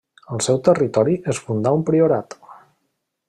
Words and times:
Al 0.35 0.39
seu 0.45 0.55
territori 0.67 1.13
es 1.35 1.43
fundà 1.49 1.75
un 1.81 1.85
priorat. 1.91 2.39